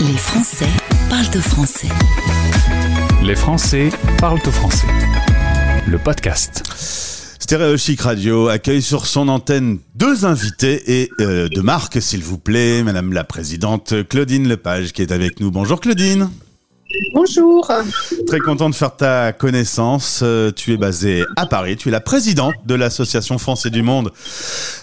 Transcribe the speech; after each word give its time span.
Les 0.00 0.16
Français 0.18 0.68
parlent 1.08 1.38
au 1.38 1.40
français. 1.40 1.88
Les 3.22 3.34
Français 3.34 3.88
parlent 4.18 4.40
au 4.46 4.50
français. 4.50 4.86
Le 5.86 5.96
podcast. 5.96 6.62
Stéréo 7.38 7.78
Chic 7.78 8.02
Radio 8.02 8.48
accueille 8.48 8.82
sur 8.82 9.06
son 9.06 9.28
antenne 9.28 9.78
deux 9.94 10.26
invités 10.26 11.00
et 11.00 11.10
euh, 11.20 11.48
de 11.48 11.60
marque, 11.62 12.02
s'il 12.02 12.22
vous 12.22 12.36
plaît, 12.36 12.82
Madame 12.82 13.14
la 13.14 13.24
Présidente 13.24 14.06
Claudine 14.06 14.46
Lepage 14.48 14.92
qui 14.92 15.00
est 15.00 15.12
avec 15.12 15.40
nous. 15.40 15.50
Bonjour 15.50 15.80
Claudine. 15.80 16.28
Bonjour. 17.12 17.70
Très 18.26 18.38
content 18.40 18.70
de 18.70 18.74
faire 18.74 18.94
ta 18.96 19.32
connaissance. 19.32 20.20
Euh, 20.22 20.50
tu 20.50 20.72
es 20.72 20.76
basée 20.76 21.24
à 21.36 21.46
Paris. 21.46 21.76
Tu 21.76 21.88
es 21.88 21.92
la 21.92 22.00
présidente 22.00 22.54
de 22.64 22.74
l'association 22.74 23.38
Français 23.38 23.70
du 23.70 23.82
Monde 23.82 24.12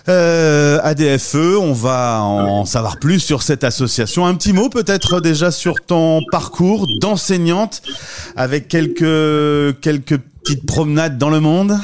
euh, 0.09 0.79
ADFE. 0.84 1.36
On 1.36 1.73
va 1.73 2.21
en 2.21 2.65
savoir 2.65 3.00
plus 3.00 3.20
sur 3.20 3.41
cette 3.41 3.64
association. 3.64 4.25
Un 4.25 4.36
petit 4.36 4.54
mot 4.54 4.70
peut-être 4.70 5.21
déjà 5.21 5.52
sur 5.52 5.75
ton 5.86 6.21
parcours 6.32 6.87
d'enseignante 7.00 7.82
avec 8.36 8.68
quelques 8.68 9.79
quelques 9.82 10.18
petites 10.18 10.65
promenades 10.65 11.18
dans 11.18 11.29
le 11.29 11.39
monde. 11.39 11.78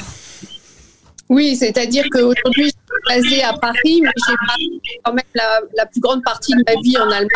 Oui, 1.30 1.56
c'est-à-dire 1.56 2.06
qu'aujourd'hui, 2.12 2.66
je 2.66 2.70
suis 2.70 2.76
basée 3.08 3.44
à 3.44 3.54
Paris, 3.54 4.02
mais 4.04 4.10
j'ai 4.28 4.34
passé 4.48 5.00
quand 5.04 5.14
même 5.14 5.24
la, 5.36 5.60
la 5.78 5.86
plus 5.86 6.02
grande 6.02 6.24
partie 6.24 6.54
de 6.54 6.64
ma 6.66 6.82
vie 6.82 6.98
en 6.98 7.10
Allemagne. 7.12 7.30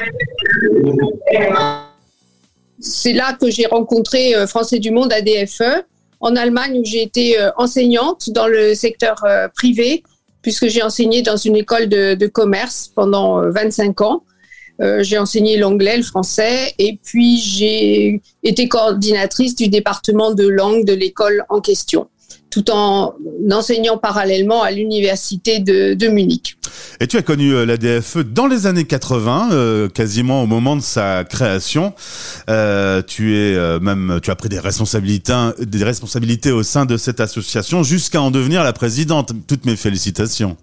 C'est 2.80 3.14
là 3.14 3.34
que 3.34 3.50
j'ai 3.50 3.66
rencontré 3.66 4.36
euh, 4.36 4.48
Français 4.48 4.80
du 4.80 4.92
Monde 4.92 5.14
ADFE, 5.14 5.86
en 6.24 6.38
Allemagne 6.38 6.80
où 6.80 6.86
j'ai 6.86 7.04
été 7.04 7.40
euh, 7.40 7.52
enseignante 7.58 8.30
dans 8.30 8.48
le 8.48 8.74
secteur 8.74 9.24
euh, 9.26 9.50
privé, 9.50 10.04
puisque 10.42 10.68
j'ai 10.68 10.82
enseigné 10.82 11.22
dans 11.22 11.36
une 11.36 11.58
école 11.58 11.90
de, 11.90 12.28
commerce 12.28 12.90
pendant 12.96 13.44
euh, 13.44 13.52
25 13.52 14.02
ans. 14.02 14.24
J'ai 15.00 15.18
enseigné 15.18 15.56
l'anglais, 15.56 15.96
le 15.96 16.04
français, 16.04 16.74
et 16.78 17.00
puis 17.02 17.38
j'ai 17.38 18.22
été 18.42 18.68
coordinatrice 18.68 19.56
du 19.56 19.70
département 19.70 20.34
de 20.34 20.46
langue 20.46 20.84
de 20.84 20.94
l'école 20.94 21.46
en 21.48 21.62
question, 21.62 22.10
tout 22.54 22.70
en 22.70 23.16
enseignant 23.52 23.98
parallèlement 23.98 24.62
à 24.62 24.70
l'université 24.70 25.60
de, 25.60 25.96
de 25.96 26.08
Munich. 26.08 26.56
Et 27.00 27.08
tu 27.08 27.18
as 27.18 27.24
connu 27.24 27.52
euh, 27.56 27.66
l'ADFE 27.66 28.20
dans 28.20 28.46
les 28.46 28.68
années 28.68 28.84
80, 28.84 29.50
euh, 29.52 29.90
quasiment 29.90 30.44
au 30.44 30.46
moment 30.46 30.76
de 30.76 30.82
sa 30.82 31.24
création. 31.24 31.96
Euh, 32.52 33.02
tu 33.02 33.36
es 33.36 33.80
même, 33.80 34.20
tu 34.22 34.30
as 34.30 34.36
pris 34.36 34.50
des 34.50 34.60
responsabilités, 34.60 35.34
des 35.60 35.84
responsabilités 35.84 36.52
au 36.52 36.62
sein 36.62 36.86
de 36.86 36.96
cette 36.96 37.20
association 37.20 37.82
jusqu'à 37.82 38.22
en 38.22 38.30
devenir 38.30 38.64
la 38.64 38.74
présidente. 38.74 39.32
Toutes 39.48 39.66
mes 39.66 39.76
félicitations. 39.76 40.56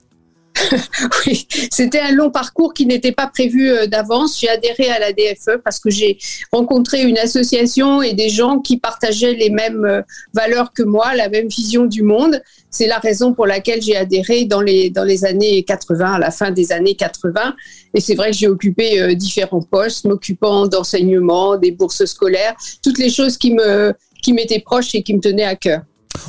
Oui, 1.27 1.47
c'était 1.71 2.01
un 2.01 2.13
long 2.13 2.31
parcours 2.31 2.75
qui 2.75 2.87
n'était 2.87 3.13
pas 3.13 3.27
prévu 3.27 3.71
euh, 3.71 3.87
d'avance. 3.87 4.39
J'ai 4.39 4.49
adhéré 4.49 4.89
à 4.91 4.99
la 4.99 5.13
DFE 5.13 5.61
parce 5.65 5.79
que 5.79 5.91
j'ai 5.91 6.19
rencontré 6.53 7.03
une 7.03 7.19
association 7.19 8.03
et 8.03 8.15
des 8.15 8.29
gens 8.29 8.59
qui 8.59 8.79
partageaient 8.79 9.35
les 9.35 9.51
mêmes 9.51 9.85
euh, 9.85 10.03
valeurs 10.33 10.73
que 10.73 10.83
moi, 10.83 11.15
la 11.15 11.29
même 11.29 11.49
vision 11.49 11.87
du 11.87 12.03
monde. 12.03 12.41
C'est 12.71 12.87
la 12.87 12.99
raison 12.99 13.35
pour 13.35 13.47
laquelle 13.47 13.83
j'ai 13.83 13.97
adhéré 13.97 14.45
dans 14.45 14.61
les, 14.61 14.91
dans 14.91 15.05
les 15.05 15.25
années 15.25 15.63
80, 15.65 16.15
à 16.15 16.19
la 16.19 16.31
fin 16.31 16.51
des 16.51 16.73
années 16.73 16.95
80. 16.95 17.55
Et 17.95 18.01
c'est 18.01 18.15
vrai 18.15 18.31
que 18.31 18.37
j'ai 18.37 18.49
occupé 18.49 19.01
euh, 19.01 19.15
différents 19.15 19.63
postes, 19.63 20.05
m'occupant 20.05 20.67
d'enseignement, 20.67 21.57
des 21.57 21.73
bourses 21.73 22.05
scolaires, 22.05 22.55
toutes 22.83 22.99
les 22.99 23.11
choses 23.11 23.37
qui 23.37 23.53
me 23.53 23.93
qui 24.23 24.35
m'étaient 24.35 24.61
proches 24.61 24.95
et 24.95 25.03
qui 25.03 25.15
me 25.15 25.21
tenaient 25.21 25.45
à 25.45 25.57
cœur. 25.57 25.81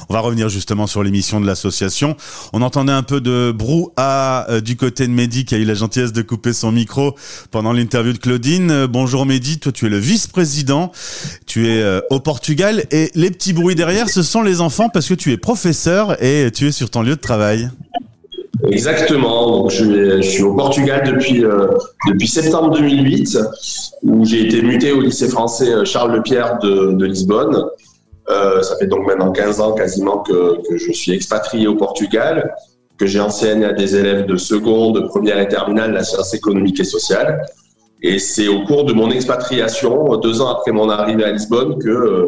On 0.09 0.13
va 0.13 0.19
revenir 0.19 0.49
justement 0.49 0.87
sur 0.87 1.03
l'émission 1.03 1.39
de 1.39 1.45
l'association. 1.45 2.15
On 2.53 2.61
entendait 2.61 2.91
un 2.91 3.03
peu 3.03 3.21
de 3.21 3.51
brouhaha 3.51 4.45
euh, 4.49 4.61
du 4.61 4.75
côté 4.75 5.07
de 5.07 5.11
Mehdi 5.11 5.45
qui 5.45 5.55
a 5.55 5.57
eu 5.57 5.65
la 5.65 5.73
gentillesse 5.73 6.13
de 6.13 6.21
couper 6.21 6.53
son 6.53 6.71
micro 6.71 7.15
pendant 7.51 7.73
l'interview 7.73 8.13
de 8.13 8.17
Claudine. 8.17 8.71
Euh, 8.71 8.87
bonjour 8.87 9.25
Mehdi, 9.25 9.59
toi 9.59 9.71
tu 9.71 9.85
es 9.85 9.89
le 9.89 9.97
vice-président, 9.97 10.91
tu 11.45 11.67
es 11.67 11.81
euh, 11.81 12.01
au 12.09 12.19
Portugal 12.19 12.83
et 12.91 13.11
les 13.15 13.31
petits 13.31 13.53
bruits 13.53 13.75
derrière 13.75 14.09
ce 14.09 14.23
sont 14.23 14.41
les 14.41 14.61
enfants 14.61 14.89
parce 14.89 15.07
que 15.07 15.13
tu 15.13 15.31
es 15.31 15.37
professeur 15.37 16.21
et 16.23 16.51
tu 16.51 16.67
es 16.67 16.71
sur 16.71 16.89
ton 16.89 17.01
lieu 17.01 17.15
de 17.15 17.21
travail. 17.21 17.69
Exactement. 18.69 19.69
Je, 19.69 20.21
suis 20.21 20.43
au 20.43 20.53
Portugal 20.53 21.03
depuis, 21.05 22.27
septembre 22.27 22.77
2008, 22.77 23.39
où 24.03 24.25
j'ai 24.25 24.45
été 24.45 24.61
muté 24.61 24.91
au 24.91 25.01
lycée 25.01 25.27
français 25.29 25.85
Charles 25.85 26.15
Lepierre 26.15 26.59
de, 26.59 26.91
de 26.93 27.05
Lisbonne. 27.05 27.65
Euh, 28.29 28.61
ça 28.61 28.77
fait 28.77 28.87
donc 28.87 29.07
maintenant 29.07 29.31
15 29.31 29.61
ans 29.61 29.73
quasiment 29.73 30.19
que, 30.19 30.59
je 30.75 30.91
suis 30.91 31.11
expatrié 31.11 31.67
au 31.67 31.75
Portugal, 31.75 32.55
que 32.97 33.07
j'enseigne 33.07 33.65
à 33.65 33.73
des 33.73 33.95
élèves 33.95 34.25
de 34.25 34.37
seconde, 34.37 34.95
de 34.95 35.07
première 35.07 35.39
et 35.39 35.47
terminale 35.47 35.91
la 35.91 36.03
science 36.03 36.33
économique 36.33 36.79
et 36.79 36.83
sociale. 36.83 37.45
Et 38.03 38.19
c'est 38.19 38.47
au 38.47 38.63
cours 38.63 38.85
de 38.85 38.93
mon 38.93 39.11
expatriation, 39.11 40.17
deux 40.17 40.41
ans 40.41 40.49
après 40.49 40.71
mon 40.71 40.89
arrivée 40.89 41.23
à 41.23 41.31
Lisbonne, 41.31 41.77
que 41.79 41.89
euh, 41.89 42.27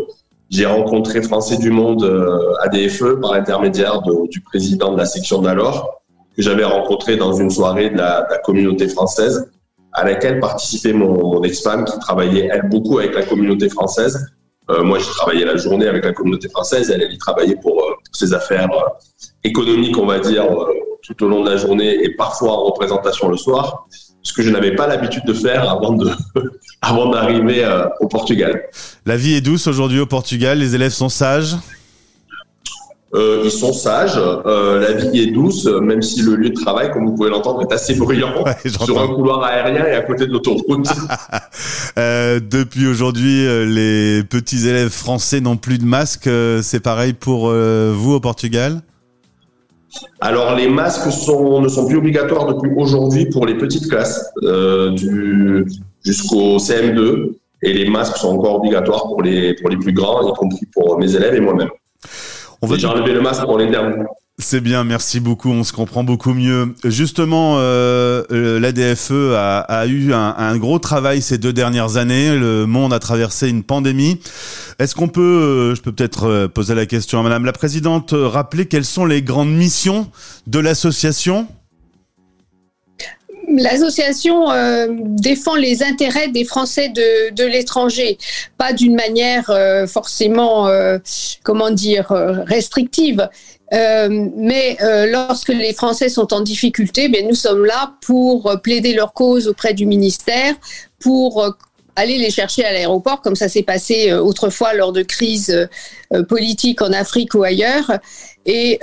j'ai 0.49 0.65
rencontré 0.65 1.21
Français 1.21 1.57
du 1.57 1.71
Monde 1.71 2.03
euh, 2.03 2.53
ADFE 2.61 3.19
par 3.21 3.33
l'intermédiaire 3.33 4.01
du 4.29 4.41
président 4.41 4.93
de 4.93 4.97
la 4.97 5.05
section 5.05 5.41
d'alors 5.41 6.03
que 6.35 6.41
j'avais 6.41 6.63
rencontré 6.63 7.15
dans 7.15 7.33
une 7.33 7.49
soirée 7.49 7.89
de 7.89 7.97
la, 7.97 8.27
communauté 8.43 8.87
française, 8.87 9.51
à 9.93 10.03
laquelle 10.03 10.39
participait 10.39 10.93
mon 10.93 11.43
ex-femme 11.43 11.85
qui 11.85 11.97
travaillait, 11.99 12.49
elle, 12.51 12.69
beaucoup 12.69 12.99
avec 12.99 13.13
la 13.13 13.23
communauté 13.23 13.69
française. 13.69 14.31
Euh, 14.69 14.83
moi, 14.83 14.99
j'ai 14.99 15.05
travaillé 15.05 15.45
la 15.45 15.57
journée 15.57 15.87
avec 15.87 16.05
la 16.05 16.13
communauté 16.13 16.47
française, 16.49 16.89
elle, 16.89 17.01
elle 17.01 17.13
y 17.13 17.17
travaillait 17.17 17.57
pour, 17.61 17.81
euh, 17.81 17.93
pour 18.05 18.15
ses 18.15 18.33
affaires 18.33 18.71
euh, 18.71 19.27
économiques, 19.43 19.97
on 19.97 20.05
va 20.05 20.19
dire, 20.19 20.45
tout 21.01 21.23
au 21.25 21.27
long 21.27 21.43
de 21.43 21.49
la 21.49 21.57
journée 21.57 22.03
et 22.03 22.15
parfois 22.15 22.51
en 22.53 22.63
représentation 22.63 23.27
le 23.27 23.35
soir, 23.35 23.87
ce 24.21 24.31
que 24.31 24.41
je 24.41 24.49
n'avais 24.49 24.73
pas 24.73 24.87
l'habitude 24.87 25.25
de 25.25 25.33
faire 25.33 25.69
avant 25.69 25.91
d'arriver 27.11 27.67
au 27.99 28.07
Portugal. 28.07 28.69
La 29.05 29.17
vie 29.17 29.33
est 29.33 29.41
douce 29.41 29.67
aujourd'hui 29.67 29.99
au 29.99 30.05
Portugal, 30.05 30.59
les 30.59 30.75
élèves 30.75 30.93
sont 30.93 31.09
sages. 31.09 31.55
Euh, 33.15 33.43
ils 33.45 33.51
sont 33.51 33.73
sages, 33.73 34.17
euh, 34.17 34.79
la 34.79 34.93
vie 34.93 35.19
est 35.19 35.27
douce, 35.27 35.65
même 35.65 36.01
si 36.01 36.23
le 36.23 36.35
lieu 36.35 36.49
de 36.49 36.55
travail, 36.55 36.89
comme 36.91 37.05
vous 37.05 37.13
pouvez 37.13 37.29
l'entendre, 37.29 37.61
est 37.61 37.71
assez 37.71 37.93
bruyant 37.93 38.43
Ouais, 38.43 38.55
sur 38.65 38.99
un 38.99 39.07
couloir 39.07 39.43
aérien 39.43 39.85
et 39.85 39.91
à 39.91 40.01
côté 40.01 40.25
de 40.25 40.31
l'autoroute. 40.31 40.65
Euh, 41.99 42.39
depuis 42.39 42.87
aujourd'hui, 42.87 43.45
les 43.67 44.23
petits 44.23 44.67
élèves 44.67 44.89
français 44.89 45.41
n'ont 45.41 45.57
plus 45.57 45.77
de 45.77 45.85
masque. 45.85 46.27
C'est 46.63 46.79
pareil 46.79 47.13
pour 47.13 47.51
vous 47.51 48.13
au 48.13 48.19
Portugal? 48.19 48.81
Alors 50.19 50.55
les 50.55 50.67
masques 50.67 51.11
sont, 51.11 51.61
ne 51.61 51.67
sont 51.67 51.85
plus 51.85 51.97
obligatoires 51.97 52.47
depuis 52.47 52.71
aujourd'hui 52.75 53.27
pour 53.27 53.45
les 53.45 53.55
petites 53.55 53.87
classes 53.87 54.25
du, 54.95 55.65
jusqu'au 56.03 56.57
CM2 56.57 57.35
et 57.61 57.73
les 57.73 57.87
masques 57.87 58.17
sont 58.17 58.29
encore 58.29 58.55
obligatoires 58.55 59.03
pour 59.03 59.21
les, 59.21 59.53
pour 59.53 59.69
les 59.69 59.77
plus 59.77 59.93
grands, 59.93 60.27
y 60.27 60.33
compris 60.33 60.65
pour 60.73 60.97
mes 60.97 61.15
élèves 61.15 61.35
et 61.35 61.41
moi-même. 61.41 61.69
On 62.63 62.65
va 62.65 62.77
enlevé 62.89 63.11
le 63.11 63.19
masque 63.19 63.43
pour 63.43 63.57
les. 63.57 63.69
C'est 64.39 64.61
bien, 64.61 64.85
merci 64.85 65.19
beaucoup. 65.19 65.49
On 65.49 65.65
se 65.65 65.73
comprend 65.73 66.05
beaucoup 66.05 66.33
mieux. 66.33 66.73
Justement, 66.85 67.57
euh, 67.57 68.23
euh, 68.31 68.57
l'ADFE 68.57 69.11
a, 69.35 69.59
a 69.59 69.85
eu 69.85 70.13
un, 70.13 70.33
un 70.37 70.57
gros 70.57 70.79
travail 70.79 71.21
ces 71.21 71.37
deux 71.37 71.51
dernières 71.51 71.97
années. 71.97 72.33
Le 72.37 72.65
monde 72.65 72.93
a 72.93 72.99
traversé 72.99 73.49
une 73.49 73.63
pandémie. 73.63 74.21
Est-ce 74.79 74.95
qu'on 74.95 75.09
peut, 75.09 75.21
euh, 75.21 75.75
je 75.75 75.81
peux 75.81 75.91
peut-être 75.91 76.23
euh, 76.23 76.47
poser 76.47 76.73
la 76.73 76.85
question 76.85 77.19
à 77.19 77.23
Madame 77.23 77.43
la 77.43 77.51
Présidente, 77.51 78.15
rappeler 78.17 78.65
quelles 78.65 78.85
sont 78.85 79.05
les 79.05 79.21
grandes 79.21 79.53
missions 79.53 80.09
de 80.47 80.59
l'association? 80.59 81.47
L'association 83.57 84.51
euh, 84.51 84.87
défend 84.89 85.55
les 85.55 85.83
intérêts 85.83 86.27
des 86.27 86.45
Français 86.45 86.89
de, 86.89 87.33
de 87.33 87.43
l'étranger, 87.43 88.17
pas 88.57 88.73
d'une 88.73 88.95
manière 88.95 89.49
euh, 89.49 89.85
forcément, 89.87 90.67
euh, 90.67 90.97
comment 91.43 91.69
dire, 91.69 92.11
euh, 92.11 92.43
restrictive. 92.43 93.27
Euh, 93.73 94.27
mais 94.35 94.77
euh, 94.81 95.07
lorsque 95.07 95.49
les 95.49 95.73
Français 95.73 96.09
sont 96.09 96.33
en 96.33 96.41
difficulté, 96.41 97.09
ben, 97.09 97.27
nous 97.27 97.35
sommes 97.35 97.65
là 97.65 97.93
pour 98.01 98.59
plaider 98.63 98.93
leur 98.93 99.13
cause 99.13 99.47
auprès 99.47 99.73
du 99.73 99.85
ministère, 99.85 100.55
pour 100.99 101.55
aller 101.95 102.17
les 102.17 102.31
chercher 102.31 102.65
à 102.65 102.71
l'aéroport, 102.71 103.21
comme 103.21 103.35
ça 103.35 103.49
s'est 103.49 103.63
passé 103.63 104.13
autrefois 104.13 104.73
lors 104.73 104.93
de 104.93 105.03
crises 105.03 105.69
politiques 106.27 106.81
en 106.81 106.91
Afrique 106.91 107.35
ou 107.35 107.43
ailleurs. 107.43 107.99
Et 108.45 108.79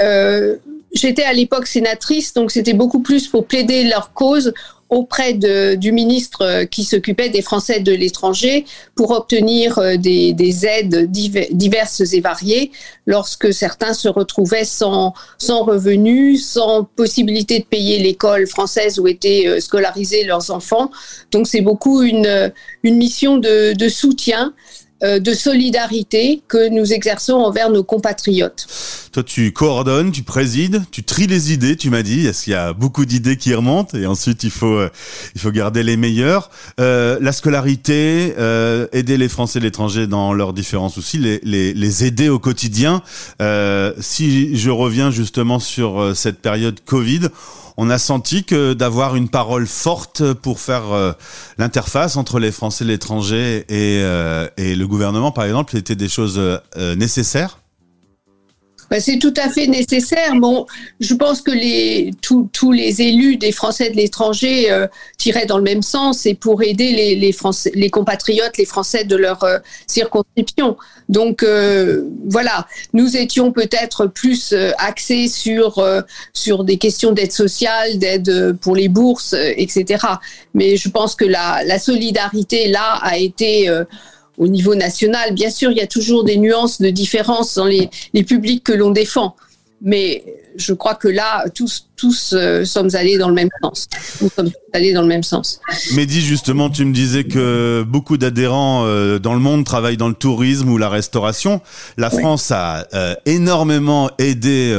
j'étais 0.92 1.24
à 1.24 1.32
l'époque 1.32 1.66
sénatrice, 1.66 2.34
donc 2.34 2.50
c'était 2.50 2.74
beaucoup 2.74 3.00
plus 3.00 3.28
pour 3.28 3.46
plaider 3.46 3.84
leur 3.84 4.12
cause 4.12 4.52
auprès 4.88 5.34
de, 5.34 5.76
du 5.76 5.92
ministre 5.92 6.42
euh, 6.42 6.64
qui 6.64 6.82
s'occupait 6.82 7.28
des 7.28 7.42
Français 7.42 7.78
de 7.78 7.92
l'étranger 7.92 8.64
pour 8.96 9.12
obtenir 9.12 9.78
euh, 9.78 9.96
des, 9.96 10.32
des 10.32 10.66
aides 10.66 11.08
diver- 11.08 11.46
diverses 11.52 12.12
et 12.12 12.20
variées 12.20 12.72
lorsque 13.06 13.54
certains 13.54 13.94
se 13.94 14.08
retrouvaient 14.08 14.64
sans, 14.64 15.14
sans 15.38 15.62
revenus, 15.62 16.44
sans 16.44 16.82
possibilité 16.82 17.60
de 17.60 17.64
payer 17.66 18.00
l'école 18.00 18.48
française 18.48 18.98
où 18.98 19.06
étaient 19.06 19.46
euh, 19.46 19.60
scolarisés 19.60 20.24
leurs 20.24 20.50
enfants. 20.50 20.90
Donc 21.30 21.46
c'est 21.46 21.60
beaucoup 21.60 22.02
une, 22.02 22.52
une 22.82 22.96
mission 22.96 23.36
de, 23.36 23.74
de 23.74 23.88
soutien 23.88 24.54
de 25.02 25.34
solidarité 25.34 26.42
que 26.48 26.68
nous 26.68 26.92
exerçons 26.92 27.34
envers 27.34 27.70
nos 27.70 27.84
compatriotes. 27.84 28.66
Toi, 29.12 29.22
tu 29.22 29.52
coordonnes, 29.52 30.12
tu 30.12 30.22
présides, 30.22 30.82
tu 30.90 31.02
tries 31.02 31.26
les 31.26 31.52
idées, 31.52 31.76
tu 31.76 31.90
m'as 31.90 32.02
dit, 32.02 32.24
parce 32.24 32.42
qu'il 32.42 32.52
y 32.52 32.56
a 32.56 32.72
beaucoup 32.72 33.04
d'idées 33.04 33.36
qui 33.36 33.54
remontent, 33.54 33.96
et 33.98 34.06
ensuite 34.06 34.44
il 34.44 34.50
faut, 34.50 34.74
euh, 34.74 34.90
il 35.34 35.40
faut 35.40 35.50
garder 35.50 35.82
les 35.82 35.96
meilleures? 35.96 36.50
Euh, 36.78 37.18
la 37.20 37.32
scolarité, 37.32 38.34
euh, 38.38 38.86
aider 38.92 39.16
les 39.16 39.28
Français 39.28 39.58
et 39.58 39.62
l'étranger 39.62 40.06
dans 40.06 40.32
leurs 40.32 40.52
différents 40.52 40.88
soucis, 40.88 41.18
les, 41.18 41.40
les, 41.42 41.74
les 41.74 42.04
aider 42.04 42.28
au 42.28 42.38
quotidien. 42.38 43.02
Euh, 43.42 43.92
si 44.00 44.56
je 44.56 44.70
reviens 44.70 45.10
justement 45.10 45.58
sur 45.58 46.12
cette 46.14 46.38
période 46.38 46.78
Covid, 46.84 47.28
on 47.82 47.88
a 47.88 47.96
senti 47.96 48.44
que 48.44 48.74
d'avoir 48.74 49.16
une 49.16 49.30
parole 49.30 49.66
forte 49.66 50.34
pour 50.34 50.60
faire 50.60 50.92
euh, 50.92 51.12
l'interface 51.56 52.18
entre 52.18 52.38
les 52.38 52.52
Français 52.52 52.84
et 52.84 52.88
l'étranger 52.88 53.64
et, 53.70 54.02
euh, 54.02 54.46
et, 54.58 54.76
le 54.76 54.86
gouvernement, 54.86 55.32
par 55.32 55.44
exemple, 55.44 55.74
était 55.78 55.96
des 55.96 56.10
choses 56.10 56.36
euh, 56.38 56.60
nécessaires 56.96 57.59
bah, 58.90 58.98
c'est 58.98 59.18
tout 59.18 59.34
à 59.36 59.48
fait 59.48 59.68
nécessaire. 59.68 60.34
Bon, 60.34 60.66
je 60.98 61.14
pense 61.14 61.42
que 61.42 61.52
les, 61.52 62.10
tous 62.20 62.72
les 62.72 63.02
élus 63.02 63.36
des 63.36 63.52
Français 63.52 63.90
de 63.90 63.96
l'étranger 63.96 64.72
euh, 64.72 64.88
tiraient 65.16 65.46
dans 65.46 65.58
le 65.58 65.62
même 65.62 65.82
sens 65.82 66.26
et 66.26 66.34
pour 66.34 66.60
aider 66.64 66.90
les, 66.90 67.14
les, 67.14 67.30
Français, 67.30 67.70
les 67.74 67.88
compatriotes, 67.88 68.58
les 68.58 68.64
Français 68.64 69.04
de 69.04 69.14
leur 69.14 69.44
euh, 69.44 69.58
circonscription. 69.86 70.76
Donc 71.08 71.44
euh, 71.44 72.02
voilà, 72.28 72.66
nous 72.92 73.16
étions 73.16 73.52
peut-être 73.52 74.06
plus 74.06 74.54
axés 74.78 75.28
sur, 75.28 75.84
sur 76.32 76.64
des 76.64 76.76
questions 76.76 77.12
d'aide 77.12 77.32
sociale, 77.32 77.98
d'aide 77.98 78.56
pour 78.60 78.74
les 78.74 78.88
bourses, 78.88 79.34
etc. 79.34 80.04
Mais 80.54 80.76
je 80.76 80.88
pense 80.88 81.14
que 81.14 81.24
la, 81.24 81.62
la 81.64 81.78
solidarité 81.78 82.68
là 82.68 82.98
a 83.02 83.16
été 83.18 83.68
au 84.40 84.48
niveau 84.48 84.74
national. 84.74 85.34
Bien 85.34 85.50
sûr, 85.50 85.70
il 85.70 85.76
y 85.76 85.82
a 85.82 85.86
toujours 85.86 86.24
des 86.24 86.38
nuances 86.38 86.80
de 86.80 86.88
différence 86.90 87.54
dans 87.54 87.66
les, 87.66 87.88
publics 88.24 88.64
que 88.64 88.72
l'on 88.72 88.90
défend. 88.90 89.36
Mais 89.82 90.24
je 90.56 90.74
crois 90.74 90.94
que 90.94 91.08
là, 91.08 91.44
tous, 91.54 91.88
tous 91.96 92.34
euh, 92.34 92.64
sommes 92.66 92.90
allés 92.94 93.16
dans 93.16 93.28
le 93.28 93.34
même 93.34 93.48
sens. 93.62 93.88
Nous 94.20 94.28
sommes 94.28 94.50
allés 94.74 94.92
dans 94.92 95.00
le 95.02 95.08
même 95.08 95.22
sens. 95.22 95.60
Mehdi, 95.94 96.20
justement, 96.20 96.68
tu 96.68 96.84
me 96.84 96.92
disais 96.92 97.24
que 97.24 97.82
beaucoup 97.86 98.18
d'adhérents 98.18 98.84
euh, 98.84 99.18
dans 99.18 99.32
le 99.32 99.40
monde 99.40 99.64
travaillent 99.64 99.96
dans 99.96 100.08
le 100.08 100.14
tourisme 100.14 100.68
ou 100.68 100.76
la 100.76 100.90
restauration. 100.90 101.62
La 101.96 102.10
France 102.10 102.50
a 102.50 102.86
euh, 102.92 103.14
énormément 103.24 104.10
aidé 104.18 104.74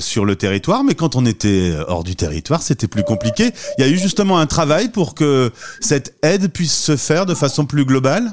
sur 0.00 0.24
le 0.24 0.36
territoire, 0.36 0.84
mais 0.84 0.94
quand 0.94 1.16
on 1.16 1.26
était 1.26 1.72
hors 1.88 2.04
du 2.04 2.14
territoire, 2.14 2.62
c'était 2.62 2.88
plus 2.88 3.04
compliqué. 3.04 3.50
Il 3.78 3.84
y 3.84 3.88
a 3.88 3.90
eu 3.90 3.98
justement 3.98 4.38
un 4.38 4.46
travail 4.46 4.88
pour 4.88 5.14
que 5.14 5.50
cette 5.80 6.14
aide 6.22 6.48
puisse 6.48 6.76
se 6.76 6.96
faire 6.96 7.26
de 7.26 7.34
façon 7.34 7.64
plus 7.66 7.84
globale? 7.84 8.32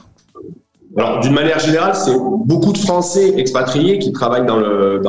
Alors, 0.97 1.19
d'une 1.21 1.33
manière 1.33 1.59
générale, 1.59 1.95
c'est 1.95 2.17
beaucoup 2.45 2.73
de 2.73 2.77
Français 2.77 3.33
expatriés 3.37 3.97
qui 3.99 4.11
travaillent 4.11 4.45
dans 4.45 4.57
le, 4.57 5.01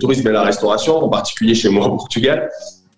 tourisme 0.00 0.26
et 0.28 0.32
la 0.32 0.42
restauration, 0.42 0.96
en 0.96 1.08
particulier 1.08 1.54
chez 1.54 1.68
moi 1.68 1.86
au 1.86 1.96
Portugal. 1.96 2.48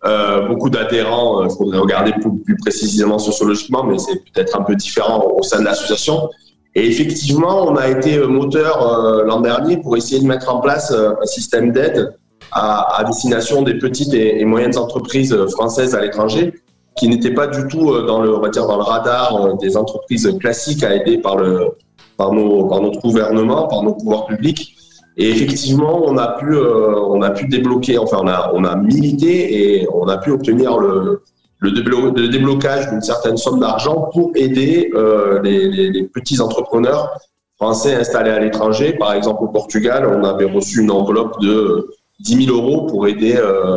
Euh, 0.04 0.46
beaucoup 0.46 0.70
d'adhérents, 0.70 1.42
il 1.42 1.46
euh, 1.46 1.54
faudrait 1.56 1.78
regarder 1.78 2.12
plus, 2.12 2.56
précisément 2.56 3.18
sociologiquement, 3.18 3.82
mais 3.82 3.98
c'est 3.98 4.22
peut-être 4.32 4.56
un 4.56 4.62
peu 4.62 4.76
différent 4.76 5.26
au 5.36 5.42
sein 5.42 5.58
de 5.58 5.64
l'association. 5.64 6.30
Et 6.76 6.86
effectivement, 6.86 7.66
on 7.66 7.74
a 7.74 7.88
été 7.88 8.18
moteur 8.18 8.82
euh, 8.82 9.24
l'an 9.24 9.40
dernier 9.40 9.78
pour 9.78 9.96
essayer 9.96 10.20
de 10.20 10.26
mettre 10.26 10.54
en 10.54 10.60
place 10.60 10.92
un 10.92 11.26
système 11.26 11.72
d'aide 11.72 12.16
à, 12.52 13.02
destination 13.04 13.62
des 13.62 13.74
petites 13.74 14.14
et, 14.14 14.40
et 14.40 14.44
moyennes 14.44 14.78
entreprises 14.78 15.36
françaises 15.48 15.96
à 15.96 16.00
l'étranger, 16.00 16.54
qui 16.98 17.08
n'étaient 17.08 17.34
pas 17.34 17.46
du 17.46 17.66
tout 17.68 18.02
dans 18.02 18.20
le, 18.20 18.36
on 18.36 18.40
va 18.40 18.48
dire, 18.48 18.66
dans 18.66 18.76
le 18.76 18.82
radar 18.82 19.56
des 19.58 19.76
entreprises 19.76 20.36
classiques 20.40 20.82
à 20.82 20.94
aider 20.94 21.18
par 21.18 21.36
le 21.36 21.72
par, 22.18 22.32
nos, 22.32 22.66
par 22.66 22.82
notre 22.82 23.00
gouvernement, 23.00 23.66
par 23.68 23.82
nos 23.82 23.94
pouvoirs 23.94 24.26
publics. 24.26 24.74
Et 25.16 25.30
effectivement, 25.30 26.02
on 26.04 26.18
a 26.18 26.28
pu, 26.38 26.52
euh, 26.52 26.94
on 26.94 27.22
a 27.22 27.30
pu 27.30 27.46
débloquer, 27.48 27.96
enfin, 27.98 28.18
on 28.20 28.28
a, 28.28 28.52
on 28.54 28.64
a 28.64 28.76
milité 28.76 29.80
et 29.80 29.88
on 29.92 30.06
a 30.06 30.18
pu 30.18 30.30
obtenir 30.30 30.78
le, 30.78 31.22
le, 31.60 32.28
déblocage 32.28 32.88
d'une 32.90 33.00
certaine 33.00 33.36
somme 33.36 33.58
d'argent 33.58 34.10
pour 34.12 34.30
aider 34.36 34.90
euh, 34.94 35.40
les, 35.42 36.04
petits 36.04 36.40
entrepreneurs 36.40 37.10
français 37.56 37.94
installés 37.94 38.30
à 38.30 38.38
l'étranger. 38.38 38.92
Par 38.92 39.14
exemple, 39.14 39.42
au 39.44 39.48
Portugal, 39.48 40.06
on 40.06 40.22
avait 40.22 40.44
reçu 40.44 40.82
une 40.82 40.92
enveloppe 40.92 41.40
de 41.40 41.88
10 42.20 42.46
000 42.46 42.56
euros 42.56 42.86
pour 42.86 43.08
aider 43.08 43.36
euh, 43.36 43.76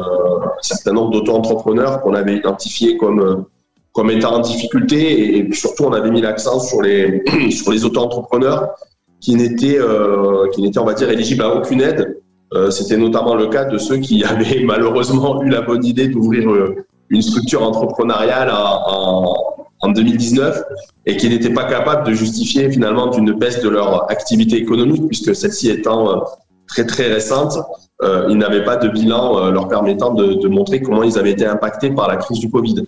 certain 0.62 0.94
nombre 0.94 1.12
d'auto-entrepreneurs 1.12 2.02
qu'on 2.02 2.14
avait 2.14 2.36
identifiés 2.36 2.98
comme 2.98 3.46
comme 3.94 4.10
étant 4.10 4.36
en 4.36 4.40
difficulté 4.40 5.38
et, 5.38 5.54
surtout 5.54 5.84
on 5.84 5.94
avait 5.94 6.12
mis 6.12 6.22
l'accent 6.22 6.60
sur 6.60 6.82
les 6.82 7.24
sur 7.52 7.72
les 7.72 7.84
auto-entrepreneurs 7.86 8.70
qui 9.20 9.36
n'étaient 9.36 9.80
euh, 9.80 10.48
qui 10.54 10.62
n'étaient 10.62 10.80
on 10.80 10.86
va 10.86 10.94
dire 10.94 11.10
éligibles 11.10 11.44
à 11.44 11.56
aucune 11.56 11.82
aide. 11.82 12.18
Euh, 12.54 12.70
C'était 12.70 12.98
notamment 12.98 13.36
le 13.36 13.48
cas 13.48 13.66
de 13.66 13.78
ceux 13.78 13.98
qui 13.98 14.24
avaient 14.32 14.62
malheureusement 14.64 15.42
eu 15.44 15.50
la 15.50 15.62
bonne 15.62 15.86
idée 15.86 16.08
d'ouvrir 16.08 16.50
euh, 16.50 16.76
une 17.10 17.22
structure 17.22 17.64
entrepreneuriale 17.64 18.50
en, 18.50 19.34
en, 19.34 19.36
en 19.82 19.90
2019 19.90 20.64
et 21.06 21.18
qui 21.18 21.30
n'étaient 21.30 21.54
pas 21.54 21.66
capables 21.66 22.08
de 22.08 22.14
justifier 22.14 22.72
finalement 22.72 23.08
d'une 23.08 23.34
baisse 23.34 23.62
de 23.62 23.70
leur 23.70 24.10
activité 24.12 24.58
économique 24.58 25.08
puisque 25.08 25.36
celle-ci 25.36 25.70
étant 25.70 26.10
euh, 26.10 26.20
très 26.72 26.86
très 26.86 27.08
récente, 27.08 27.58
euh, 28.04 28.28
ils 28.30 28.38
n'avaient 28.38 28.64
pas 28.64 28.78
de 28.78 28.88
bilan 28.88 29.38
euh, 29.38 29.52
leur 29.52 29.68
permettant 29.68 30.14
de, 30.14 30.48
montrer 30.48 30.82
comment 30.82 31.04
ils 31.04 31.20
avaient 31.20 31.32
été 31.32 31.46
impactés 31.46 31.92
par 31.92 32.08
la 32.08 32.18
crise 32.18 32.40
du 32.40 32.50
Covid. 32.50 32.84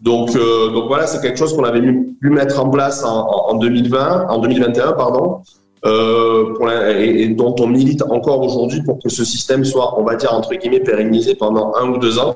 Donc, 0.00 0.34
euh, 0.36 0.70
donc 0.70 0.86
voilà, 0.86 1.06
c'est 1.06 1.20
quelque 1.20 1.38
chose 1.38 1.54
qu'on 1.54 1.64
avait 1.64 1.82
pu 1.82 2.30
mettre 2.30 2.60
en 2.60 2.70
place 2.70 3.04
en, 3.04 3.26
en 3.26 3.54
2020, 3.54 4.28
en 4.28 4.38
2021, 4.38 4.92
pardon, 4.92 5.40
et, 5.84 7.28
dont 7.28 7.54
on 7.60 7.66
milite 7.66 8.02
encore 8.02 8.40
aujourd'hui 8.42 8.82
pour 8.82 8.98
que 9.02 9.08
ce 9.08 9.24
système 9.24 9.64
soit, 9.64 9.98
on 9.98 10.04
va 10.04 10.14
dire 10.14 10.32
entre 10.32 10.54
guillemets, 10.54 10.80
pérennisé 10.80 11.34
pendant 11.34 11.74
un 11.74 11.88
ou 11.90 11.98
deux 11.98 12.18
ans, 12.18 12.34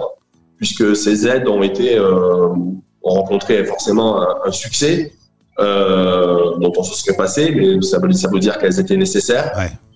puisque 0.56 0.96
ces 0.96 1.26
aides 1.26 1.49
ont 1.49 1.62
été 1.62 2.00
ont 2.00 3.14
rencontré 3.14 3.64
forcément 3.64 4.25
un, 4.44 4.52
succès 4.52 5.12
dont 5.58 6.73
on 6.76 6.82
se 6.82 6.94
serait 6.94 7.17
passé, 7.17 7.52
mais 7.55 7.82
ça 7.82 7.99
veut, 7.99 8.38
dire 8.38 8.58
qu'elles 8.58 8.79
étaient 8.79 8.96
nécessaires. 8.96 9.52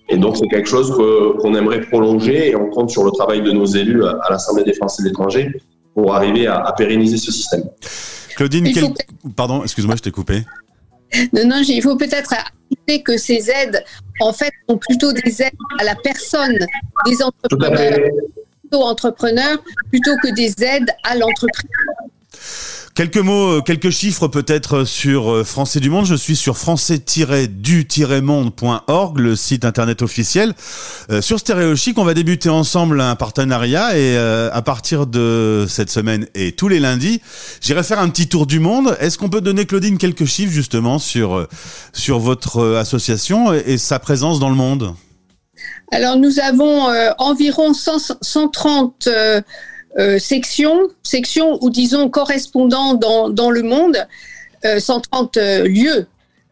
Et 0.08 0.16
donc, 0.16 0.36
c'est 0.36 0.46
quelque 0.46 0.68
chose 0.68 0.92
qu'on 0.96 1.54
aimerait 1.54 1.80
prolonger 1.80 2.50
et 2.50 2.56
on 2.56 2.70
compte 2.70 2.90
sur 2.90 3.04
le 3.04 3.10
travail 3.10 3.42
de 3.42 3.50
nos 3.50 3.66
élus 3.66 4.04
à, 4.04 4.18
à 4.22 4.30
l'Assemblée 4.30 4.64
des 4.64 4.74
Français 4.74 5.02
de 5.02 5.08
l'étranger 5.08 5.50
pour 5.94 6.14
arriver 6.14 6.46
à, 6.46 6.58
à 6.58 6.72
pérenniser 6.72 7.16
ce 7.16 7.32
système. 7.32 7.64
Claudine, 8.36 8.70
quel... 8.72 8.92
pardon, 9.34 9.62
excuse-moi, 9.62 9.96
je 9.96 10.02
t'ai 10.02 10.10
coupé. 10.10 10.44
Non, 11.32 11.46
non, 11.46 11.62
il 11.66 11.82
faut 11.82 11.96
peut-être 11.96 12.34
ajouter 12.34 13.02
que 13.02 13.16
ces 13.16 13.50
aides, 13.50 13.82
en 14.20 14.32
fait, 14.32 14.52
sont 14.68 14.76
plutôt 14.76 15.12
des 15.12 15.42
aides 15.42 15.54
à 15.80 15.84
la 15.84 15.94
personne 15.94 16.56
des 17.06 17.22
entrepreneurs, 17.22 18.10
plutôt 18.60 18.82
entrepreneurs, 18.82 19.58
plutôt 19.90 20.14
que 20.22 20.34
des 20.34 20.52
aides 20.62 20.90
à 21.04 21.16
l'entreprise. 21.16 21.70
Quelques 22.96 23.18
mots, 23.18 23.58
euh, 23.58 23.60
quelques 23.60 23.90
chiffres 23.90 24.26
peut-être 24.26 24.84
sur 24.84 25.30
euh, 25.30 25.44
Français 25.44 25.80
du 25.80 25.90
Monde. 25.90 26.06
Je 26.06 26.14
suis 26.14 26.34
sur 26.34 26.56
français-du-monde.org, 26.56 29.18
le 29.18 29.36
site 29.36 29.66
internet 29.66 30.00
officiel. 30.00 30.54
Euh, 31.10 31.20
sur 31.20 31.38
Stéréochic, 31.38 31.98
on 31.98 32.04
va 32.04 32.14
débuter 32.14 32.48
ensemble 32.48 33.02
un 33.02 33.14
partenariat 33.14 33.98
et 33.98 34.16
euh, 34.16 34.48
à 34.50 34.62
partir 34.62 35.06
de 35.06 35.66
cette 35.68 35.90
semaine 35.90 36.26
et 36.34 36.52
tous 36.52 36.68
les 36.68 36.80
lundis, 36.80 37.20
j'irai 37.60 37.82
faire 37.82 37.98
un 37.98 38.08
petit 38.08 38.28
tour 38.28 38.46
du 38.46 38.60
monde. 38.60 38.96
Est-ce 38.98 39.18
qu'on 39.18 39.28
peut 39.28 39.42
donner, 39.42 39.66
Claudine, 39.66 39.98
quelques 39.98 40.24
chiffres 40.24 40.52
justement 40.52 40.98
sur, 40.98 41.46
sur 41.92 42.18
votre 42.18 42.76
association 42.76 43.52
et, 43.52 43.76
sa 43.76 43.98
présence 43.98 44.40
dans 44.40 44.48
le 44.48 44.56
monde? 44.56 44.94
Alors 45.92 46.16
nous 46.16 46.40
avons 46.40 46.88
euh, 46.88 47.10
environ 47.18 47.74
100, 47.74 48.16
130 48.22 49.06
euh, 49.98 50.06
euh, 50.06 50.18
sections, 50.18 50.88
sections 51.02 51.58
ou 51.62 51.70
disons 51.70 52.08
correspondants 52.08 52.94
dans, 52.94 53.28
dans 53.28 53.50
le 53.50 53.62
monde, 53.62 54.06
euh, 54.64 54.78
130 54.78 55.36
euh, 55.36 55.68
lieux. 55.68 56.06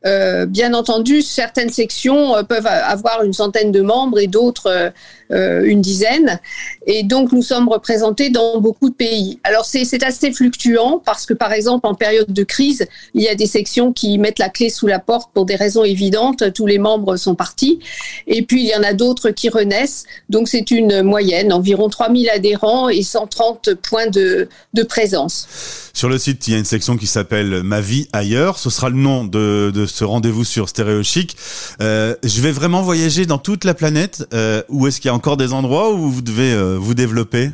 Euh, 0.06 0.46
bien 0.46 0.74
entendu, 0.74 1.22
certaines 1.22 1.70
sections 1.70 2.34
peuvent 2.48 2.66
avoir 2.66 3.22
une 3.22 3.32
centaine 3.32 3.72
de 3.72 3.80
membres 3.80 4.18
et 4.18 4.26
d'autres 4.26 4.92
une 5.30 5.80
dizaine. 5.80 6.38
Et 6.86 7.02
donc, 7.02 7.32
nous 7.32 7.42
sommes 7.42 7.68
représentés 7.68 8.30
dans 8.30 8.60
beaucoup 8.60 8.90
de 8.90 8.94
pays. 8.94 9.40
Alors, 9.42 9.64
c'est 9.64 10.02
assez 10.04 10.32
fluctuant 10.32 11.02
parce 11.04 11.26
que, 11.26 11.34
par 11.34 11.52
exemple, 11.52 11.86
en 11.86 11.94
période 11.94 12.32
de 12.32 12.42
crise, 12.44 12.86
il 13.14 13.22
y 13.22 13.28
a 13.28 13.34
des 13.34 13.46
sections 13.46 13.92
qui 13.92 14.18
mettent 14.18 14.38
la 14.38 14.48
clé 14.48 14.68
sous 14.70 14.86
la 14.86 14.98
porte 14.98 15.30
pour 15.32 15.44
des 15.44 15.56
raisons 15.56 15.82
évidentes. 15.82 16.52
Tous 16.52 16.66
les 16.66 16.78
membres 16.78 17.16
sont 17.16 17.34
partis. 17.34 17.80
Et 18.26 18.42
puis, 18.42 18.62
il 18.62 18.68
y 18.68 18.76
en 18.76 18.82
a 18.82 18.92
d'autres 18.92 19.30
qui 19.30 19.48
renaissent. 19.48 20.04
Donc, 20.28 20.48
c'est 20.48 20.70
une 20.70 21.02
moyenne, 21.02 21.52
environ 21.52 21.88
3000 21.88 22.28
adhérents 22.30 22.88
et 22.88 23.02
130 23.02 23.74
points 23.74 24.08
de, 24.08 24.48
de 24.74 24.82
présence. 24.82 25.48
Sur 25.92 26.08
le 26.08 26.18
site, 26.18 26.46
il 26.48 26.52
y 26.52 26.56
a 26.56 26.58
une 26.58 26.64
section 26.64 26.96
qui 26.96 27.06
s'appelle 27.06 27.62
Ma 27.62 27.80
vie 27.80 28.08
ailleurs. 28.12 28.58
Ce 28.58 28.70
sera 28.70 28.88
le 28.88 28.96
nom 28.96 29.24
de, 29.24 29.70
de 29.72 29.86
ce 29.94 30.04
rendez-vous 30.04 30.44
sur 30.44 30.68
Stéréo 30.68 31.04
Chic. 31.04 31.36
Euh, 31.80 32.16
je 32.24 32.40
vais 32.40 32.50
vraiment 32.50 32.82
voyager 32.82 33.26
dans 33.26 33.38
toute 33.38 33.64
la 33.64 33.74
planète. 33.74 34.26
Euh, 34.34 34.62
où 34.68 34.88
est-ce 34.88 35.00
qu'il 35.00 35.08
y 35.08 35.12
a 35.12 35.14
encore 35.14 35.36
des 35.36 35.52
endroits 35.52 35.92
où 35.92 36.10
vous 36.10 36.22
devez 36.22 36.52
euh, 36.52 36.76
vous 36.76 36.94
développer? 36.94 37.50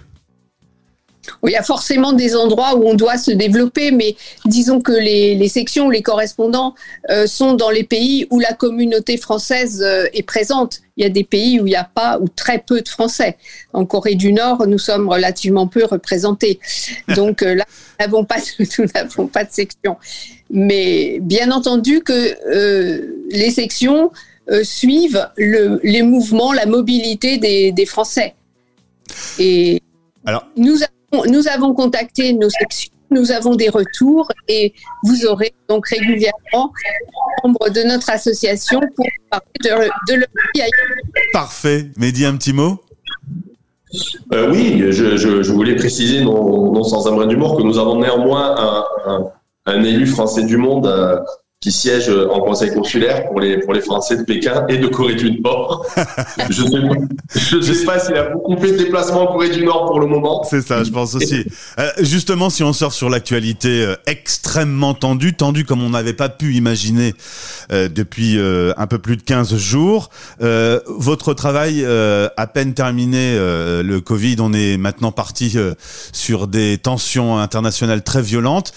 Il 1.46 1.50
y 1.50 1.56
a 1.56 1.62
forcément 1.62 2.12
des 2.12 2.34
endroits 2.36 2.76
où 2.76 2.86
on 2.86 2.94
doit 2.94 3.18
se 3.18 3.30
développer, 3.30 3.90
mais 3.90 4.16
disons 4.46 4.80
que 4.80 4.92
les, 4.92 5.48
sections, 5.48 5.90
les 5.90 6.02
correspondants 6.02 6.74
euh, 7.10 7.26
sont 7.26 7.54
dans 7.54 7.70
les 7.70 7.84
pays 7.84 8.26
où 8.30 8.38
la 8.38 8.52
communauté 8.52 9.16
française 9.16 9.82
euh, 9.82 10.06
est 10.12 10.22
présente. 10.22 10.80
Il 10.96 11.04
y 11.04 11.06
a 11.06 11.10
des 11.10 11.24
pays 11.24 11.60
où 11.60 11.66
il 11.66 11.70
n'y 11.70 11.76
a 11.76 11.84
pas 11.84 12.18
ou 12.20 12.28
très 12.28 12.58
peu 12.58 12.80
de 12.80 12.88
Français. 12.88 13.36
En 13.72 13.84
Corée 13.84 14.14
du 14.14 14.32
Nord, 14.32 14.66
nous 14.66 14.78
sommes 14.78 15.08
relativement 15.08 15.66
peu 15.66 15.84
représentés. 15.84 16.60
Donc 17.16 17.42
euh, 17.42 17.54
là, 17.54 17.64
nous 17.68 18.06
n'avons 18.06 18.24
pas, 18.24 18.36
pas 19.32 19.44
de 19.44 19.52
section. 19.52 19.96
Mais 20.50 21.18
bien 21.20 21.50
entendu 21.52 22.00
que 22.00 22.36
les 23.30 23.50
sections 23.50 24.10
suivent 24.64 25.28
les 25.36 26.02
mouvements, 26.02 26.52
la 26.52 26.66
mobilité 26.66 27.38
des, 27.38 27.70
des 27.70 27.86
Français. 27.86 28.34
Et 29.38 29.80
alors, 30.26 30.46
nous 30.56 30.82
nous 31.12 31.48
avons 31.48 31.74
contacté 31.74 32.32
nos 32.32 32.50
sections, 32.50 32.92
nous 33.10 33.32
avons 33.32 33.56
des 33.56 33.68
retours 33.68 34.30
et 34.48 34.72
vous 35.04 35.26
aurez 35.26 35.52
donc 35.68 35.88
régulièrement 35.88 36.72
membres 37.42 37.68
de 37.70 37.82
notre 37.82 38.10
association 38.10 38.80
pour 38.94 39.06
parler 39.30 39.88
de, 40.08 40.14
de 40.14 40.26
Parfait. 41.32 41.90
Mehdi, 41.96 42.24
un 42.24 42.36
petit 42.36 42.52
mot? 42.52 42.80
Euh, 44.32 44.50
oui, 44.52 44.92
je, 44.92 45.50
voulais 45.50 45.74
préciser, 45.74 46.22
non, 46.22 46.82
sans 46.84 47.08
un 47.08 47.12
brin 47.12 47.26
d'humour, 47.26 47.56
que 47.56 47.62
nous 47.62 47.78
avons 47.78 47.98
néanmoins 47.98 48.84
un, 49.66 49.82
élu 49.82 50.06
français 50.06 50.44
du 50.44 50.56
monde 50.56 50.86
euh, 50.86 51.18
qui 51.60 51.72
siège 51.72 52.08
en 52.08 52.40
conseil 52.40 52.72
consulaire 52.72 53.26
pour 53.26 53.38
les, 53.38 53.58
pour 53.58 53.74
les 53.74 53.82
Français 53.82 54.16
de 54.16 54.22
Pékin 54.22 54.64
et 54.70 54.78
de 54.78 54.86
Corée 54.86 55.14
du 55.14 55.42
Nord. 55.42 55.86
je 56.48 56.62
ne 57.56 57.60
sais, 57.60 57.84
pas 57.84 57.98
s'il 57.98 58.16
a 58.16 58.30
beaucoup 58.30 58.56
fait 58.56 58.72
de 58.72 58.78
déplacements 58.78 59.24
en 59.24 59.26
Corée 59.26 59.50
du 59.50 59.62
Nord 59.62 59.84
pour 59.84 60.00
le 60.00 60.06
moment. 60.06 60.42
C'est 60.44 60.62
ça, 60.62 60.82
je 60.84 60.90
pense 60.90 61.14
aussi. 61.14 61.44
Euh, 61.78 61.90
justement, 62.00 62.48
si 62.48 62.62
on 62.62 62.72
sort 62.72 62.94
sur 62.94 63.10
l'actualité 63.10 63.84
euh, 63.84 63.94
extrêmement 64.06 64.94
tendue, 64.94 65.34
tendue 65.34 65.66
comme 65.66 65.82
on 65.82 65.90
n'avait 65.90 66.14
pas 66.14 66.30
pu 66.30 66.54
imaginer 66.54 67.12
euh, 67.72 67.90
depuis 67.90 68.38
un 68.40 68.86
peu 68.86 68.98
plus 68.98 69.18
de 69.18 69.22
15 69.22 69.54
jours, 69.56 70.08
votre 70.40 71.34
travail 71.34 71.84
à 71.84 72.46
peine 72.46 72.72
terminé, 72.72 73.36
le 73.36 73.98
Covid, 73.98 74.36
on 74.38 74.54
est 74.54 74.78
maintenant 74.78 75.12
parti 75.12 75.58
sur 76.12 76.46
des 76.46 76.78
tensions 76.78 77.38
internationales 77.38 78.02
très 78.02 78.22
violentes. 78.22 78.72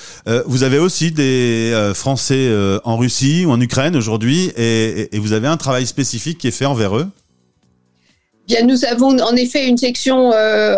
vous 0.46 0.64
avez 0.64 0.80
aussi 0.80 1.12
des 1.12 1.74
Français 1.94 2.50
euh, 2.74 2.80
en 2.84 2.98
Russie 2.98 3.46
ou 3.46 3.52
en 3.52 3.60
Ukraine 3.62 3.96
aujourd'hui 3.96 4.52
et, 4.58 5.10
vous 5.14 5.34
avez 5.34 5.48
un 5.48 5.58
travail 5.58 5.86
spécifique 5.86 6.38
qui 6.38 6.48
est 6.48 6.52
fait 6.52 6.66
envers 6.66 6.96
eux? 6.98 7.08
Bien, 8.48 8.64
nous 8.64 8.86
avons 8.86 9.18
en 9.20 9.36
effet 9.36 9.68
une 9.68 9.78
section 9.78 10.32
euh, 10.34 10.76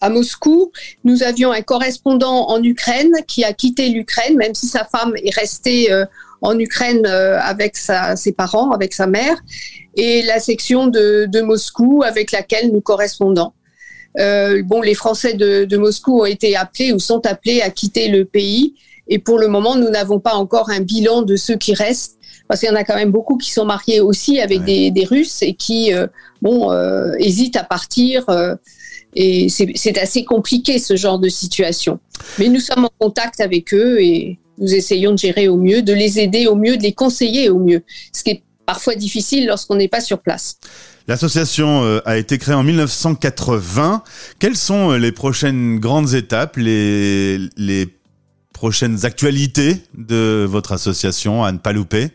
à 0.00 0.10
Moscou. 0.10 0.72
Nous 1.04 1.22
avions 1.22 1.50
un 1.52 1.62
correspondant 1.62 2.48
en 2.48 2.62
Ukraine 2.62 3.12
qui 3.26 3.44
a 3.44 3.52
quitté 3.52 3.88
l'Ukraine, 3.88 4.36
même 4.36 4.54
si 4.54 4.66
sa 4.66 4.84
femme 4.84 5.14
est 5.22 5.34
restée 5.34 5.90
euh, 5.90 6.04
en 6.42 6.58
Ukraine 6.58 7.06
avec 7.06 7.76
ses 7.76 8.32
parents, 8.32 8.70
avec 8.70 8.92
sa 8.92 9.06
mère, 9.06 9.38
et 9.96 10.22
la 10.22 10.38
section 10.38 10.86
de, 10.86 11.40
Moscou 11.40 12.02
avec 12.04 12.30
laquelle 12.30 12.70
nous 12.70 12.82
correspondons. 12.82 13.52
bon, 14.16 14.82
les 14.82 14.94
Français 14.94 15.32
de, 15.32 15.64
de, 15.64 15.76
Moscou 15.78 16.20
ont 16.20 16.26
été 16.26 16.54
appelés 16.54 16.92
ou 16.92 16.98
sont 16.98 17.24
appelés 17.24 17.62
à 17.62 17.70
quitter 17.70 18.08
le 18.08 18.26
pays 18.26 18.74
et 19.08 19.18
pour 19.18 19.38
le 19.38 19.48
moment, 19.48 19.76
nous 19.76 19.88
n'avons 19.88 20.18
pas 20.18 20.34
encore 20.34 20.70
un 20.70 20.80
bilan 20.80 21.22
de 21.22 21.36
ceux 21.36 21.56
qui 21.56 21.74
restent, 21.74 22.18
parce 22.48 22.60
qu'il 22.60 22.68
y 22.68 22.72
en 22.72 22.76
a 22.76 22.84
quand 22.84 22.96
même 22.96 23.10
beaucoup 23.10 23.36
qui 23.36 23.50
sont 23.52 23.64
mariés 23.64 24.00
aussi 24.00 24.40
avec 24.40 24.64
des, 24.64 24.90
des, 24.90 25.04
Russes 25.04 25.42
et 25.42 25.54
qui, 25.54 25.92
euh, 25.92 26.06
bon, 26.42 26.70
euh, 26.70 27.12
hésitent 27.18 27.56
à 27.56 27.64
partir. 27.64 28.28
Euh, 28.28 28.54
et 29.14 29.48
c'est 29.48 29.98
assez 29.98 30.24
compliqué 30.24 30.78
ce 30.78 30.94
genre 30.94 31.18
de 31.18 31.28
situation. 31.28 31.98
Mais 32.38 32.48
nous 32.48 32.60
sommes 32.60 32.84
en 32.84 32.90
contact 32.98 33.40
avec 33.40 33.72
eux 33.72 33.98
et 34.00 34.38
nous 34.58 34.74
essayons 34.74 35.12
de 35.12 35.18
gérer 35.18 35.48
au 35.48 35.56
mieux, 35.56 35.80
de 35.80 35.94
les 35.94 36.18
aider 36.18 36.46
au 36.46 36.54
mieux, 36.54 36.76
de 36.76 36.82
les 36.82 36.92
conseiller 36.92 37.48
au 37.48 37.58
mieux, 37.58 37.82
ce 38.12 38.22
qui 38.22 38.30
est 38.30 38.42
parfois 38.66 38.94
difficile 38.94 39.46
lorsqu'on 39.46 39.76
n'est 39.76 39.88
pas 39.88 40.02
sur 40.02 40.18
place. 40.18 40.58
L'association 41.08 42.00
a 42.04 42.18
été 42.18 42.36
créée 42.36 42.54
en 42.54 42.64
1980. 42.64 44.02
Quelles 44.38 44.56
sont 44.56 44.92
les 44.92 45.12
prochaines 45.12 45.78
grandes 45.78 46.12
étapes, 46.12 46.56
les, 46.56 47.38
les 47.56 47.86
prochaines 48.56 49.04
actualités 49.04 49.76
de 49.92 50.46
votre 50.48 50.72
association 50.72 51.44
à 51.44 51.52
ne 51.52 51.58
pas 51.58 51.74
louper 51.74 52.08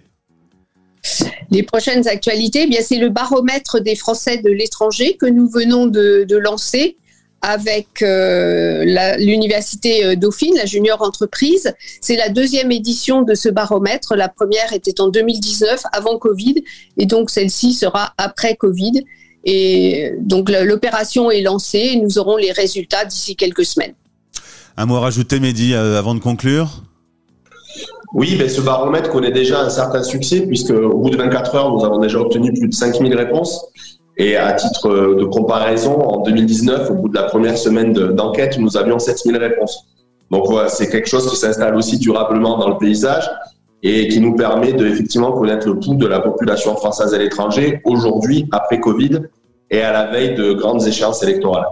les 1.49 1.63
prochaines 1.63 2.07
actualités, 2.07 2.67
eh 2.71 2.81
c'est 2.83 2.97
le 2.97 3.09
baromètre 3.09 3.81
des 3.81 3.95
Français 3.95 4.37
de 4.37 4.49
l'étranger 4.49 5.17
que 5.17 5.25
nous 5.25 5.49
venons 5.49 5.87
de, 5.87 6.37
lancer 6.37 6.97
avec 7.41 8.03
euh, 8.03 8.85
l'université 9.17 10.05
euh, 10.05 10.15
Dauphine, 10.15 10.53
la 10.55 10.67
junior 10.67 11.01
entreprise. 11.01 11.73
C'est 11.99 12.15
la 12.15 12.29
deuxième 12.29 12.71
édition 12.71 13.23
de 13.23 13.33
ce 13.33 13.49
baromètre. 13.49 14.15
La 14.15 14.29
première 14.29 14.73
était 14.73 15.01
en 15.01 15.09
2019, 15.09 15.81
avant 15.91 16.19
Covid, 16.19 16.63
et 16.97 17.07
donc 17.07 17.31
celle-ci 17.31 17.73
sera 17.73 18.13
après 18.19 18.55
Covid. 18.55 19.03
Et 19.43 20.11
donc 20.19 20.51
l'opération 20.51 21.31
est 21.31 21.41
lancée 21.41 21.89
et 21.93 21.95
nous 21.95 22.19
aurons 22.19 22.37
les 22.37 22.51
résultats 22.51 23.05
d'ici 23.05 23.35
quelques 23.35 23.65
semaines. 23.65 23.95
Un 24.77 24.85
mot 24.85 24.95
à 24.95 25.01
rajouter, 25.01 25.39
Mehdi, 25.39 25.73
euh, 25.73 25.99
avant 25.99 26.15
de 26.15 26.19
conclure? 26.19 26.83
Oui, 28.13 28.35
ben, 28.37 28.49
ce 28.49 28.61
baromètre 28.61 29.09
connaît 29.09 29.31
déjà 29.31 29.61
un 29.61 29.69
certain 29.69 30.03
succès 30.03 30.41
puisque 30.41 30.71
au 30.71 30.97
bout 30.97 31.09
de 31.09 31.17
24 31.17 31.55
heures, 31.55 31.71
nous 31.71 31.85
avons 31.85 31.99
déjà 31.99 32.19
obtenu 32.19 32.51
plus 32.53 32.67
de 32.67 32.73
5000 32.73 33.15
réponses. 33.15 33.65
Et 34.17 34.35
à 34.35 34.53
titre 34.53 34.89
euh, 34.89 35.15
de 35.15 35.25
comparaison, 35.25 35.99
en 36.01 36.21
2019, 36.21 36.91
au 36.91 36.95
bout 36.95 37.09
de 37.09 37.15
la 37.15 37.23
première 37.23 37.57
semaine 37.57 37.93
d'enquête, 37.93 38.57
nous 38.59 38.77
avions 38.77 38.99
7000 38.99 39.37
réponses. 39.37 39.85
Donc 40.29 40.47
voilà, 40.47 40.69
c'est 40.69 40.89
quelque 40.89 41.07
chose 41.07 41.29
qui 41.29 41.35
s'installe 41.35 41.75
aussi 41.75 41.97
durablement 41.97 42.57
dans 42.57 42.69
le 42.69 42.77
paysage 42.77 43.29
et 43.83 44.07
qui 44.07 44.19
nous 44.19 44.35
permet 44.35 44.73
de 44.73 44.85
effectivement 44.85 45.31
connaître 45.31 45.67
le 45.67 45.79
pouls 45.79 45.95
de 45.95 46.07
la 46.07 46.19
population 46.19 46.75
française 46.75 47.13
à 47.13 47.17
l'étranger 47.17 47.81
aujourd'hui, 47.83 48.47
après 48.51 48.79
Covid 48.79 49.21
et 49.69 49.81
à 49.81 49.91
la 49.91 50.11
veille 50.11 50.35
de 50.35 50.53
grandes 50.53 50.85
échéances 50.85 51.23
électorales. 51.23 51.65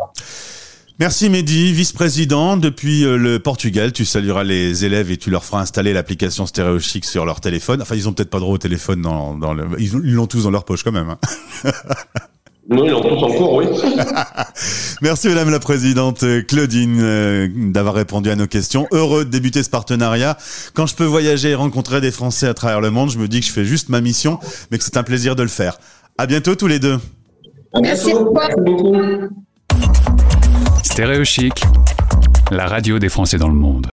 Merci 1.00 1.30
Mehdi, 1.30 1.72
vice-président 1.72 2.58
depuis 2.58 3.06
euh, 3.06 3.16
le 3.16 3.40
Portugal. 3.40 3.94
Tu 3.94 4.04
salueras 4.04 4.44
les 4.44 4.84
élèves 4.84 5.10
et 5.12 5.16
tu 5.16 5.30
leur 5.30 5.46
feras 5.46 5.62
installer 5.62 5.94
l'application 5.94 6.46
StéréoChic 6.46 7.06
sur 7.06 7.26
leur 7.26 7.40
téléphone. 7.40 7.82
Enfin, 7.82 7.96
ils 7.96 8.10
ont 8.10 8.12
peut-être 8.12 8.30
pas 8.30 8.42
droit 8.42 8.56
au 8.56 8.58
téléphone 8.58 9.02
dans, 9.02 9.38
dans 9.38 9.54
le... 9.54 9.66
Ils 9.80 10.14
l'ont 10.14 10.28
tous 10.28 10.44
dans 10.44 10.52
leur 10.52 10.66
poche 10.66 10.84
quand 10.84 10.92
même. 10.92 11.10
Hein. 11.10 11.20
Non, 12.72 12.86
ils 12.86 12.92
l'ont 12.92 13.02
tous 13.02 13.24
en 13.24 13.34
cours, 13.34 13.54
oui. 13.56 13.66
Merci 15.02 15.28
Madame 15.30 15.50
la 15.50 15.58
Présidente 15.58 16.24
Claudine 16.48 17.00
euh, 17.02 17.48
d'avoir 17.72 17.96
répondu 17.96 18.30
à 18.30 18.36
nos 18.36 18.46
questions. 18.46 18.86
Heureux 18.92 19.26
de 19.26 19.32
débuter 19.32 19.64
ce 19.64 19.72
partenariat. 19.72 20.38
Quand 20.76 20.86
je 20.86 20.94
peux 20.94 21.06
voyager 21.06 21.50
et 21.50 21.56
rencontrer 21.56 22.00
des 22.00 22.12
Français 22.12 22.46
à 22.46 22.54
travers 22.54 22.80
le 22.80 22.92
monde, 22.92 23.10
je 23.10 23.18
me 23.18 23.28
dis 23.28 23.40
que 23.40 23.48
je 23.48 23.52
fais 23.52 23.66
juste 23.66 23.90
ma 23.90 24.02
mission, 24.02 24.38
mais 24.70 24.78
que 24.78 24.84
c'est 24.84 24.98
un 24.98 25.04
plaisir 25.04 25.36
de 25.36 25.42
le 25.42 25.50
faire. 25.50 25.80
À 26.20 26.28
bientôt 26.28 26.54
tous 26.54 26.68
les 26.68 26.78
deux. 26.78 27.00
Merci 27.82 28.14
beaucoup. 28.14 28.96
Stéréo 31.00 31.24
Chic, 31.24 31.64
la 32.52 32.68
radio 32.68 33.00
des 33.00 33.08
Français 33.08 33.38
dans 33.38 33.48
le 33.48 33.54
monde. 33.54 33.88